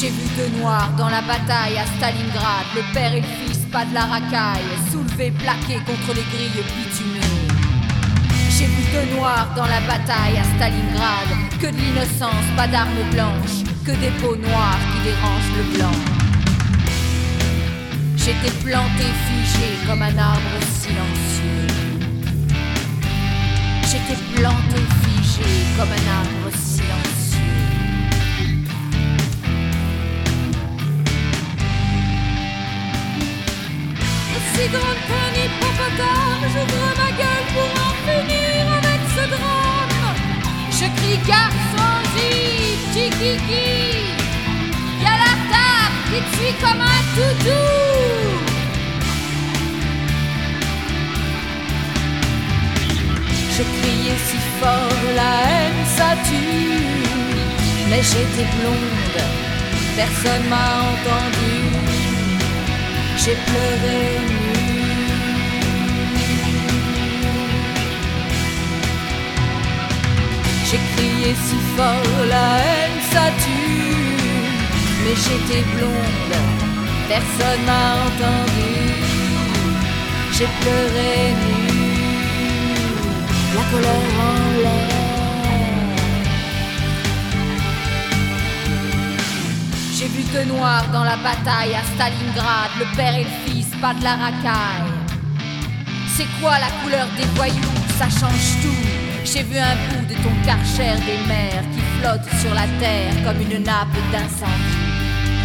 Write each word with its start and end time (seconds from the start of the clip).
J'ai 0.00 0.08
vu 0.08 0.26
deux 0.34 0.48
noirs 0.60 0.90
dans 0.96 1.10
la 1.10 1.20
bataille 1.20 1.76
à 1.76 1.84
Stalingrad, 1.84 2.64
le 2.74 2.80
père 2.94 3.12
et 3.12 3.20
le 3.20 3.26
fils, 3.44 3.58
pas 3.70 3.84
de 3.84 3.92
la 3.92 4.06
racaille, 4.06 4.64
soulevés, 4.90 5.30
plaqués 5.30 5.78
contre 5.84 6.14
les 6.16 6.24
grilles 6.32 6.64
bitumées. 6.74 7.20
J'ai 8.48 8.64
vu 8.64 8.82
deux 8.94 9.14
noirs 9.14 9.52
dans 9.54 9.66
la 9.66 9.80
bataille 9.80 10.38
à 10.38 10.44
Stalingrad, 10.56 11.28
que 11.60 11.66
de 11.66 11.76
l'innocence, 11.76 12.46
pas 12.56 12.66
d'armes 12.66 13.10
blanches, 13.12 13.60
que 13.84 13.90
des 13.90 14.08
peaux 14.22 14.36
noires 14.36 14.78
qui 14.90 15.10
dérangent 15.10 15.56
le 15.58 15.76
blanc. 15.76 15.98
J'étais 18.16 18.56
planté, 18.64 19.04
figé 19.28 19.86
comme 19.86 20.00
un 20.00 20.16
arbre 20.16 20.60
silencieux. 20.80 21.66
J'étais 23.82 24.18
planté, 24.34 24.80
figé 25.02 25.66
comme 25.76 25.92
un 25.92 26.08
arbre 26.20 26.56
silencieux. 26.56 27.19
Grande 34.72 35.02
qu'un 35.08 35.32
hippopotame, 35.34 36.44
j'ouvre 36.52 36.88
ma 36.96 37.10
gueule 37.20 37.46
pour 37.54 37.70
en 37.86 37.92
finir 38.06 38.62
avec 38.78 39.00
ce 39.16 39.24
drame. 39.34 40.14
Je 40.70 40.86
crie 40.96 41.18
garçon, 41.26 41.90
zip, 42.14 42.80
tiki 42.92 43.32
Y'a 45.02 45.16
la 45.24 45.34
table 45.50 45.98
qui 46.08 46.20
te 46.22 46.36
suit 46.36 46.56
comme 46.62 46.82
un 46.82 47.02
toutou. 47.16 47.66
Je 53.56 53.62
criais 53.76 54.20
si 54.28 54.38
fort, 54.60 55.02
la 55.16 55.32
haine 55.50 55.84
ça 55.96 56.10
tue. 56.28 56.84
Mais 57.88 58.02
j'étais 58.02 58.48
blonde, 58.56 59.24
personne 59.96 60.48
m'a 60.48 60.68
entendu. 60.92 61.56
J'ai 63.22 63.34
pleuré 63.34 64.49
si 71.34 71.56
fort, 71.76 72.26
la 72.28 72.58
haine 72.58 73.00
ça 73.12 73.30
tue. 73.42 74.10
Mais 75.02 75.16
j'étais 75.16 75.64
blonde, 75.74 76.36
personne 77.08 77.64
m'a 77.66 77.86
entendu. 78.06 78.74
J'ai 80.32 80.48
pleuré 80.60 81.34
nu, 81.42 81.68
la 83.54 83.62
colère 83.70 84.10
en 84.20 84.62
l'air. 84.62 85.00
J'ai 89.96 90.08
vu 90.08 90.22
deux 90.32 90.44
noirs 90.44 90.86
dans 90.92 91.04
la 91.04 91.16
bataille 91.16 91.74
à 91.74 91.82
Stalingrad, 91.94 92.70
le 92.78 92.86
père 92.96 93.14
et 93.14 93.24
le 93.24 93.30
fils, 93.44 93.66
pas 93.82 93.92
de 93.92 94.02
la 94.02 94.16
racaille. 94.16 94.92
C'est 96.16 96.28
quoi 96.40 96.58
la 96.58 96.70
couleur 96.82 97.06
des 97.18 97.26
voyous? 97.36 97.54
Ça 97.98 98.08
change 98.08 98.62
tout. 98.62 98.99
J'ai 99.24 99.42
vu 99.42 99.58
un 99.58 99.76
bout 99.88 100.06
de 100.06 100.14
ton 100.14 100.34
karcher 100.44 100.96
des 101.06 101.26
mers 101.28 101.62
qui 101.72 101.80
flotte 101.98 102.26
sur 102.40 102.54
la 102.54 102.66
terre 102.80 103.12
comme 103.24 103.40
une 103.40 103.62
nappe 103.62 103.88
d'incendie. 104.12 104.90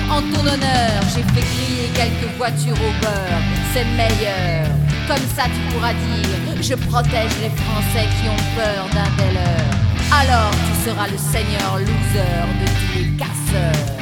En 0.09 0.21
ton 0.21 0.41
honneur, 0.41 1.01
j'ai 1.13 1.23
fait 1.23 1.45
crier 1.53 1.89
quelques 1.93 2.31
voitures 2.37 2.73
au 2.73 3.01
beurre. 3.01 3.41
C'est 3.73 3.85
meilleur. 3.97 4.67
Comme 5.07 5.25
ça, 5.35 5.44
tu 5.45 5.73
pourras 5.73 5.94
dire 5.94 6.61
Je 6.61 6.75
protège 6.75 7.35
les 7.41 7.51
Français 7.63 8.07
qui 8.17 8.29
ont 8.29 8.55
peur 8.55 8.88
d'un 8.94 9.33
leurs. 9.33 9.85
Alors, 10.21 10.51
tu 10.51 10.89
seras 10.89 11.07
le 11.07 11.17
seigneur 11.17 11.77
loser 11.79 12.45
de 12.61 12.66
tous 12.66 13.00
les 13.00 13.17
casseurs. 13.17 13.95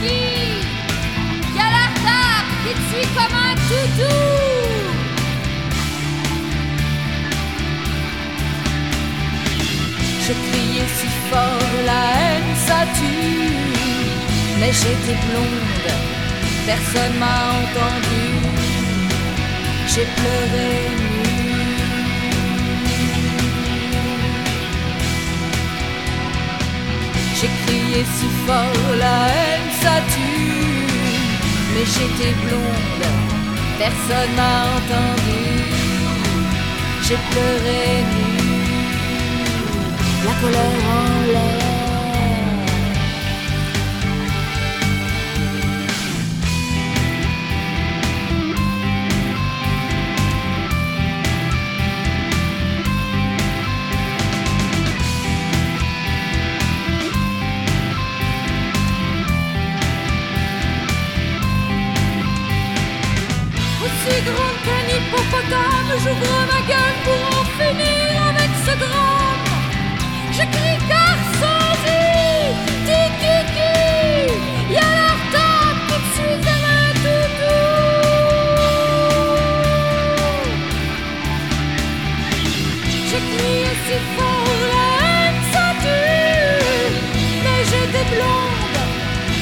Tiki 0.00 0.20
Y'a 1.56 1.68
la 1.76 1.86
table? 2.04 2.50
Qui 2.62 2.72
suit 2.88 3.08
comme 3.14 3.36
un 3.48 3.54
toutou. 3.68 4.40
Je 10.26 10.32
criais 10.32 10.90
si 10.98 11.08
fort, 11.28 11.70
la 11.86 12.02
haine 12.20 12.54
ça 12.66 12.80
tue. 12.96 13.50
Mais 14.60 14.72
j'étais 14.72 15.18
blonde, 15.26 15.92
personne 16.66 17.18
m'a 17.18 17.38
entendu. 17.60 18.26
J'ai 19.92 20.06
pleuré 20.16 21.19
J'ai 27.40 27.48
crié 27.64 28.04
si 28.04 28.26
fort, 28.46 28.96
la 28.98 29.28
haine 29.28 29.70
ça 29.80 29.94
tue. 30.12 30.84
Mais 31.72 31.86
j'étais 31.86 32.34
blonde, 32.44 33.06
personne 33.78 34.34
m'a 34.36 34.56
entendu. 34.76 35.44
J'ai 37.02 37.16
pleuré 37.30 38.04
nu, 38.12 38.42
la 40.24 40.32
colère 40.42 41.09
Aussi 64.02 64.22
grande 64.22 64.58
qu'un 64.64 64.86
hippopotame, 64.94 65.92
j'ouvre 66.02 66.36
ma 66.46 66.60
gueule 66.70 66.98
pour 67.04 67.22
en 67.38 67.44
finir 67.58 68.08
avec 68.30 68.50
ce 68.64 68.72
drame. 68.78 69.44
Je 70.32 70.44
crie 70.54 70.78
garçon, 70.88 71.60
tiki 72.86 73.60
y'a 74.72 74.90
leur 75.00 75.20
table 75.34 75.80
qui 75.88 75.96
te 76.00 76.08
suit 76.14 76.40
un 76.48 76.92
toutou. 77.02 77.62
J'ai 83.08 83.22
crié 83.30 83.70
si 83.84 83.96
fort, 84.16 84.60
la 84.72 84.88
haine 85.04 85.40
ça 85.52 85.66
tue. 85.82 86.96
Mais 87.44 87.60
j'étais 87.70 88.06
blonde, 88.14 88.80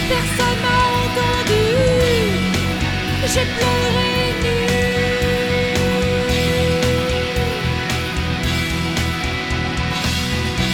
personne 0.09 0.61
m'a 0.65 0.79
entendu. 1.05 1.68
J'ai 3.33 3.45
pleuré 3.57 4.13
nu. 4.43 4.59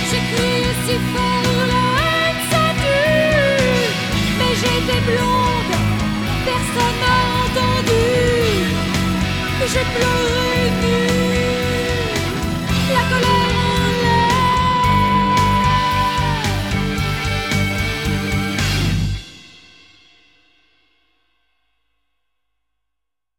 J'ai 0.08 0.22
crié 0.30 0.72
si 0.86 0.96
fort, 1.12 1.60
la 1.72 1.84
haine 2.04 2.42
ça 2.50 2.64
tue. 2.80 3.90
Mais 4.38 4.54
j'étais 4.60 5.00
blonde, 5.08 5.33